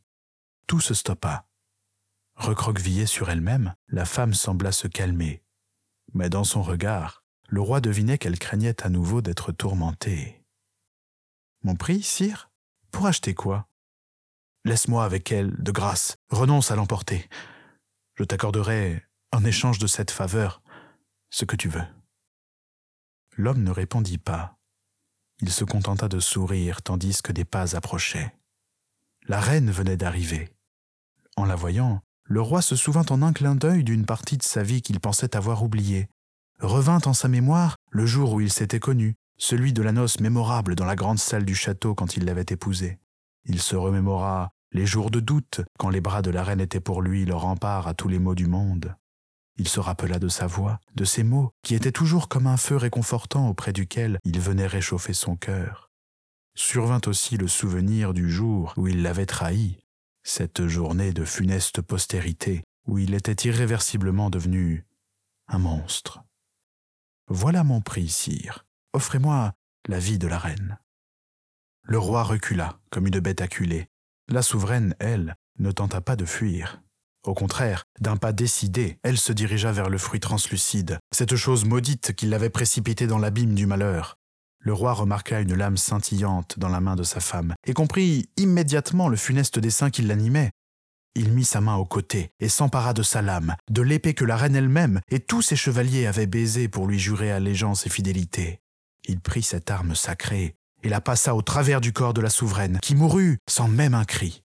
Tout 0.67 0.81
se 0.81 0.95
stoppa. 0.95 1.47
Recroquevillée 2.35 3.07
sur 3.07 3.31
elle-même, 3.31 3.75
la 3.89 4.05
femme 4.05 4.35
sembla 4.35 4.73
se 4.73 4.89
calmer. 4.89 5.43
Mais 6.13 6.29
dans 6.29 6.45
son 6.45 6.63
regard, 6.63 7.25
le 7.49 7.61
roi 7.61 7.81
devinait 7.81 8.19
qu'elle 8.19 8.39
craignait 8.39 8.85
à 8.85 8.89
nouveau 8.89 9.23
d'être 9.23 9.53
tourmentée. 9.53 10.45
Mon 11.63 11.75
prix, 11.75 12.03
sire? 12.03 12.51
Pour 12.91 13.07
acheter 13.07 13.35
quoi? 13.35 13.69
Laisse-moi 14.67 15.05
avec 15.05 15.31
elle, 15.31 15.55
de 15.63 15.71
grâce, 15.71 16.17
renonce 16.29 16.73
à 16.73 16.75
l'emporter. 16.75 17.29
Je 18.17 18.25
t'accorderai, 18.25 19.01
en 19.31 19.45
échange 19.45 19.79
de 19.79 19.87
cette 19.87 20.11
faveur, 20.11 20.61
ce 21.31 21.45
que 21.45 21.55
tu 21.55 21.69
veux. 21.69 21.85
L'homme 23.37 23.63
ne 23.63 23.71
répondit 23.71 24.19
pas. 24.19 24.59
Il 25.41 25.53
se 25.53 25.63
contenta 25.63 26.09
de 26.09 26.19
sourire 26.19 26.83
tandis 26.83 27.23
que 27.23 27.31
des 27.31 27.45
pas 27.45 27.77
approchaient. 27.77 28.35
La 29.29 29.39
reine 29.39 29.71
venait 29.71 29.97
d'arriver. 29.97 30.53
En 31.37 31.45
la 31.45 31.55
voyant, 31.55 32.01
le 32.25 32.43
roi 32.43 32.61
se 32.61 32.75
souvint 32.75 33.07
en 33.11 33.23
un 33.23 33.33
clin 33.33 33.55
d'œil 33.55 33.85
d'une 33.85 34.05
partie 34.05 34.37
de 34.37 34.43
sa 34.43 34.65
vie 34.65 34.83
qu'il 34.83 34.99
pensait 34.99 35.37
avoir 35.37 35.63
oubliée. 35.63 36.09
Revint 36.59 37.03
en 37.07 37.13
sa 37.13 37.29
mémoire 37.29 37.77
le 37.93 38.05
jour 38.05 38.33
où 38.33 38.41
il 38.41 38.51
s'était 38.51 38.81
connu, 38.81 39.15
celui 39.39 39.73
de 39.73 39.83
la 39.83 39.93
noce 39.93 40.19
mémorable 40.19 40.75
dans 40.75 40.87
la 40.87 40.97
grande 40.97 41.21
salle 41.21 41.45
du 41.45 41.55
château 41.55 41.95
quand 41.95 42.17
il 42.17 42.25
l'avait 42.25 42.47
épousée. 42.49 42.99
Il 43.45 43.63
se 43.63 43.77
remémora 43.77 44.51
les 44.77 44.87
jours 44.87 45.11
de 45.11 45.21
doute, 45.21 45.63
quand 45.79 45.89
les 45.89 46.03
bras 46.03 46.21
de 46.21 46.31
la 46.31 46.45
reine 46.45 46.61
étaient 46.61 46.81
pour 46.81 47.01
lui 47.01 47.25
le 47.25 47.35
rempart 47.35 47.89
à 47.89 47.95
tous 47.95 48.09
les 48.09 48.19
maux 48.19 48.35
du 48.35 48.47
monde. 48.47 48.95
Il 49.57 49.69
se 49.69 49.81
rappela 49.81 50.19
de 50.19 50.29
sa 50.29 50.47
voix, 50.47 50.81
de 50.95 51.05
ses 51.05 51.23
mots, 51.23 51.51
qui 51.63 51.75
étaient 51.75 51.93
toujours 51.93 52.29
comme 52.29 52.47
un 52.47 52.59
feu 52.59 52.77
réconfortant 52.77 53.49
auprès 53.49 53.73
duquel 53.73 54.19
il 54.25 54.39
venait 54.39 54.67
réchauffer 54.67 55.15
son 55.15 55.35
cœur. 55.35 55.91
Survint 56.55 57.01
aussi 57.07 57.39
le 57.39 57.49
souvenir 57.49 58.13
du 58.13 58.31
jour 58.31 58.75
où 58.77 58.87
il 58.87 59.03
l'avait 59.03 59.25
trahi, 59.25 59.79
cette 60.23 60.67
journée 60.67 61.15
de 61.15 61.25
funeste 61.25 61.81
postérité 61.81 62.63
où 62.87 62.99
il 62.99 63.15
était 63.15 63.49
irréversiblement 63.49 64.29
devenu 64.29 64.85
un 65.49 65.59
monstre. 65.59 66.23
Voilà 67.29 67.65
mon 67.65 67.81
prix, 67.81 68.09
sire. 68.09 68.67
Offrez-moi 68.93 69.55
la 69.89 69.99
vie 69.99 70.19
de 70.19 70.29
la 70.29 70.39
reine. 70.39 70.79
Le 71.83 71.99
roi 71.99 72.25
recula, 72.25 72.79
comme 72.91 73.07
une 73.07 73.21
bête 73.21 73.41
acculée, 73.41 73.89
la 74.29 74.43
souveraine, 74.43 74.95
elle, 74.99 75.37
ne 75.59 75.71
tenta 75.71 76.01
pas 76.01 76.17
de 76.17 76.25
fuir. 76.25 76.83
Au 77.25 77.35
contraire, 77.35 77.85
d'un 78.01 78.17
pas 78.17 78.33
décidé, 78.33 78.99
elle 79.03 79.19
se 79.19 79.33
dirigea 79.33 79.73
vers 79.73 79.91
le 79.91 79.99
fruit 79.99 80.21
translucide, 80.21 80.99
cette 81.13 81.37
chose 81.37 81.65
maudite 81.65 82.13
qui 82.15 82.27
l'avait 82.27 82.51
précipitée 82.51 83.07
dans 83.07 83.19
l'abîme 83.19 83.55
du 83.55 83.67
malheur. 83.67 84.17
Le 84.61 84.73
roi 84.73 84.93
remarqua 84.93 85.41
une 85.41 85.55
lame 85.55 85.77
scintillante 85.77 86.59
dans 86.59 86.69
la 86.69 86.81
main 86.81 86.97
de 86.97 87.03
sa 87.03 87.21
femme, 87.21 87.55
et 87.67 87.73
comprit 87.73 88.29
immédiatement 88.37 89.09
le 89.09 89.17
funeste 89.17 89.59
dessein 89.59 89.91
qui 89.91 90.03
l'animait. 90.03 90.51
Il 91.15 91.33
mit 91.33 91.45
sa 91.45 91.61
main 91.61 91.77
au 91.77 91.85
côté 91.85 92.31
et 92.41 92.49
s'empara 92.49 92.93
de 92.93 93.03
sa 93.03 93.23
lame, 93.23 93.57
de 93.71 93.83
l'épée 93.83 94.15
que 94.15 94.25
la 94.25 94.37
reine 94.37 94.57
elle-même 94.57 95.01
et 95.09 95.21
tous 95.21 95.43
ses 95.43 95.57
chevaliers 95.57 96.07
avaient 96.07 96.27
baisée 96.27 96.69
pour 96.69 96.87
lui 96.87 96.99
jurer 96.99 97.33
allégeance 97.33 97.87
et 97.87 97.91
fidélité. 97.91 98.61
Il 99.05 99.21
prit 99.21 99.43
cette 99.43 99.71
arme 99.71 99.95
sacrée 99.95 100.57
et 100.87 100.89
la 100.89 101.01
passa 101.01 101.35
au 101.35 101.43
travers 101.43 101.81
du 101.81 101.93
corps 101.93 102.15
de 102.15 102.21
la 102.21 102.31
souveraine, 102.31 102.79
qui 102.81 102.95
mourut 102.95 103.39
sans 103.49 103.67
même 103.67 103.95
un 103.95 104.05
cri. 104.05 104.45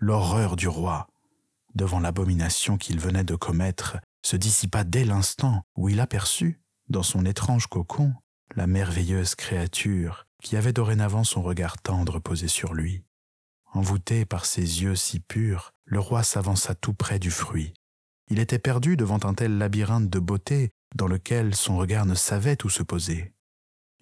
l'horreur 0.00 0.56
du 0.56 0.66
roi, 0.66 1.06
devant 1.76 2.00
l'abomination 2.00 2.76
qu'il 2.76 2.98
venait 2.98 3.22
de 3.22 3.36
commettre, 3.36 3.98
se 4.22 4.34
dissipa 4.34 4.82
dès 4.82 5.04
l'instant 5.04 5.62
où 5.76 5.88
il 5.88 6.00
aperçut, 6.00 6.60
dans 6.88 7.04
son 7.04 7.24
étrange 7.24 7.68
cocon, 7.68 8.12
la 8.56 8.66
merveilleuse 8.66 9.36
créature 9.36 10.26
qui 10.42 10.56
avait 10.56 10.72
dorénavant 10.72 11.22
son 11.22 11.40
regard 11.40 11.80
tendre 11.80 12.18
posé 12.18 12.48
sur 12.48 12.74
lui. 12.74 13.04
Envoûté 13.72 14.24
par 14.24 14.46
ses 14.46 14.82
yeux 14.82 14.96
si 14.96 15.20
purs, 15.20 15.70
le 15.84 16.00
roi 16.00 16.24
s'avança 16.24 16.74
tout 16.74 16.94
près 16.94 17.20
du 17.20 17.30
fruit. 17.30 17.74
Il 18.28 18.40
était 18.40 18.58
perdu 18.58 18.96
devant 18.96 19.20
un 19.22 19.34
tel 19.34 19.56
labyrinthe 19.56 20.10
de 20.10 20.18
beauté 20.18 20.70
dans 20.96 21.06
lequel 21.06 21.54
son 21.54 21.76
regard 21.76 22.06
ne 22.06 22.16
savait 22.16 22.58
où 22.64 22.70
se 22.70 22.82
poser. 22.82 23.33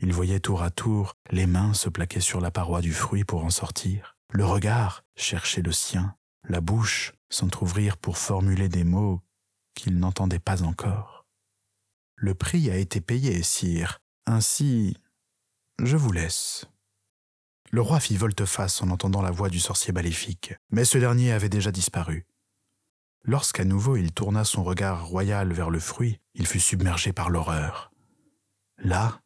Il 0.03 0.13
voyait 0.13 0.41
tour 0.41 0.63
à 0.65 0.71
tour 0.71 1.17
les 1.31 1.47
mains 1.47 1.75
se 1.75 1.89
plaquer 1.89 2.19
sur 2.19 2.41
la 2.41 2.51
paroi 2.51 2.81
du 2.81 2.93
fruit 2.93 3.23
pour 3.23 3.45
en 3.45 3.51
sortir, 3.51 4.17
le 4.33 4.45
regard 4.45 5.05
chercher 5.15 5.63
le 5.63 5.71
sien, 5.71 6.17
la 6.49 6.61
bouche 6.61 7.13
s'entr'ouvrir 7.31 7.97
pour 7.97 8.19
formuler 8.19 8.69
des 8.69 8.83
mots 8.83 9.21
qu'il 9.75 9.99
n'entendait 9.99 10.41
pas 10.41 10.65
encore. 10.65 11.25
Le 12.17 12.35
prix 12.35 12.69
a 12.69 12.77
été 12.77 13.01
payé, 13.01 13.45
sire. 13.45 14.01
Ainsi, 14.27 14.97
je 15.81 15.97
vous 15.97 16.11
laisse. 16.11 16.67
Le 17.71 17.81
roi 17.81 18.01
fit 18.01 18.17
volte-face 18.17 18.83
en 18.83 18.91
entendant 18.91 19.23
la 19.23 19.31
voix 19.31 19.51
du 19.51 19.61
sorcier 19.61 19.93
maléfique, 19.93 20.55
mais 20.71 20.85
ce 20.85 20.99
dernier 20.99 21.31
avait 21.31 21.49
déjà 21.49 21.71
disparu. 21.71 22.27
Lorsqu'à 23.23 23.65
nouveau 23.65 23.97
il 23.97 24.13
tourna 24.13 24.45
son 24.45 24.65
regard 24.65 25.07
royal 25.07 25.53
vers 25.53 25.71
le 25.71 25.79
fruit, 25.79 26.19
il 26.35 26.49
fut 26.49 26.61
submergé 26.61 27.13
par 27.13 27.31
l'horreur. 27.31 27.93
Là, 28.79 29.22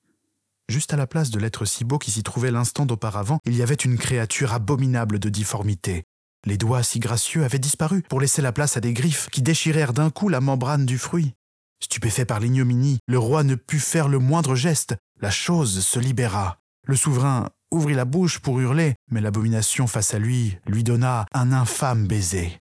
juste 0.69 0.93
à 0.93 0.97
la 0.97 1.07
place 1.07 1.31
de 1.31 1.39
l'être 1.39 1.65
si 1.65 1.85
beau 1.85 1.99
qui 1.99 2.11
s'y 2.11 2.23
trouvait 2.23 2.51
l'instant 2.51 2.87
d'auparavant, 2.87 3.39
il 3.45 3.57
y 3.57 3.63
avait 3.63 3.75
une 3.75 3.99
créature 3.99 4.53
abominable 4.53 5.19
de 5.19 5.29
difformité. 5.29 6.05
Les 6.45 6.57
doigts 6.57 6.83
si 6.83 7.01
gracieux 7.01 7.45
avaient 7.45 7.59
disparu 7.59 8.03
pour 8.03 8.21
laisser 8.21 8.41
la 8.41 8.53
place 8.53 8.77
à 8.77 8.81
des 8.81 8.93
griffes 8.93 9.29
qui 9.31 9.43
déchirèrent 9.43 9.93
d'un 9.93 10.11
coup 10.11 10.29
la 10.29 10.41
membrane 10.41 10.87
du 10.87 10.99
fruit. 10.99 11.35
Stupéfait 11.83 12.25
par 12.25 12.41
l'ignominie, 12.41 12.99
le 13.07 13.19
roi 13.19 13.43
ne 13.43 13.55
put 13.55 13.81
faire 13.81 14.09
le 14.09 14.19
moindre 14.19 14.55
geste. 14.55 14.97
La 15.21 15.31
chose 15.31 15.85
se 15.85 15.99
libéra. 15.99 16.59
Le 16.87 16.97
souverain 16.97 17.51
ouvrit 17.73 17.95
la 17.95 18.05
bouche 18.05 18.39
pour 18.39 18.61
hurler, 18.61 18.95
mais 19.11 19.21
l'abomination 19.21 19.87
face 19.87 20.15
à 20.15 20.19
lui 20.19 20.57
lui 20.67 20.85
donna 20.85 21.27
un 21.33 21.53
infâme 21.53 22.07
baiser. 22.07 22.59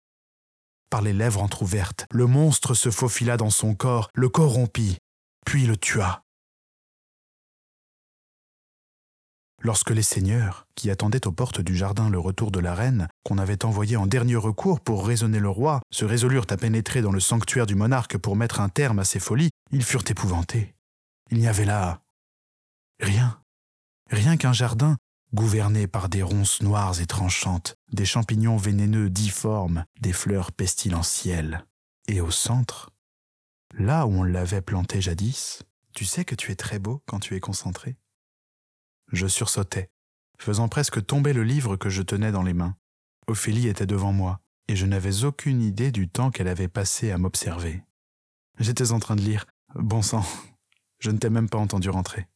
Par 0.89 1.01
les 1.01 1.13
lèvres 1.13 1.41
entr'ouvertes, 1.41 2.05
le 2.11 2.25
monstre 2.25 2.73
se 2.73 2.89
faufila 2.89 3.37
dans 3.37 3.49
son 3.49 3.75
corps, 3.75 4.09
le 4.13 4.29
corrompit, 4.29 4.97
puis 5.45 5.65
le 5.65 5.77
tua. 5.77 6.24
Lorsque 9.65 9.89
les 9.89 10.03
seigneurs, 10.03 10.67
qui 10.75 10.91
attendaient 10.91 11.25
aux 11.25 11.31
portes 11.31 11.59
du 11.59 11.75
jardin 11.75 12.07
le 12.11 12.19
retour 12.19 12.51
de 12.51 12.59
la 12.59 12.75
reine, 12.75 13.07
qu'on 13.23 13.39
avait 13.39 13.65
envoyé 13.65 13.97
en 13.97 14.05
dernier 14.05 14.35
recours 14.35 14.79
pour 14.79 15.07
raisonner 15.07 15.39
le 15.39 15.49
roi, 15.49 15.81
se 15.89 16.05
résolurent 16.05 16.45
à 16.51 16.55
pénétrer 16.55 17.01
dans 17.01 17.11
le 17.11 17.19
sanctuaire 17.19 17.65
du 17.65 17.73
monarque 17.73 18.19
pour 18.19 18.35
mettre 18.35 18.61
un 18.61 18.69
terme 18.69 18.99
à 18.99 19.05
ses 19.05 19.19
folies, 19.19 19.49
ils 19.71 19.83
furent 19.83 20.03
épouvantés. 20.07 20.75
Il 21.31 21.39
n'y 21.39 21.47
avait 21.47 21.65
là 21.65 22.03
rien, 22.99 23.41
rien 24.11 24.37
qu'un 24.37 24.53
jardin 24.53 24.97
gouverné 25.33 25.87
par 25.87 26.09
des 26.09 26.21
ronces 26.21 26.61
noires 26.61 27.01
et 27.01 27.07
tranchantes, 27.07 27.73
des 27.91 28.05
champignons 28.05 28.57
vénéneux 28.57 29.09
difformes, 29.09 29.83
des 29.99 30.13
fleurs 30.13 30.51
pestilentielles. 30.51 31.65
Et 32.07 32.21
au 32.21 32.29
centre, 32.29 32.91
là 33.73 34.05
où 34.05 34.11
on 34.11 34.23
l'avait 34.23 34.61
planté 34.61 35.01
jadis, 35.01 35.63
tu 35.95 36.05
sais 36.05 36.23
que 36.23 36.35
tu 36.35 36.51
es 36.51 36.55
très 36.55 36.77
beau 36.77 37.01
quand 37.07 37.19
tu 37.19 37.35
es 37.35 37.39
concentré 37.39 37.95
je 39.11 39.27
sursautais, 39.27 39.89
faisant 40.39 40.67
presque 40.67 41.05
tomber 41.05 41.33
le 41.33 41.43
livre 41.43 41.75
que 41.75 41.89
je 41.89 42.01
tenais 42.01 42.31
dans 42.31 42.43
les 42.43 42.53
mains. 42.53 42.75
Ophélie 43.27 43.67
était 43.67 43.85
devant 43.85 44.13
moi, 44.13 44.39
et 44.67 44.75
je 44.75 44.85
n'avais 44.85 45.23
aucune 45.23 45.61
idée 45.61 45.91
du 45.91 46.09
temps 46.09 46.31
qu'elle 46.31 46.47
avait 46.47 46.67
passé 46.67 47.11
à 47.11 47.17
m'observer. 47.17 47.83
J'étais 48.59 48.91
en 48.91 48.99
train 48.99 49.15
de 49.15 49.21
lire. 49.21 49.45
Bon 49.75 50.01
sang, 50.01 50.23
je 50.99 51.11
ne 51.11 51.17
t'ai 51.17 51.29
même 51.29 51.49
pas 51.49 51.57
entendu 51.57 51.89
rentrer. 51.89 52.27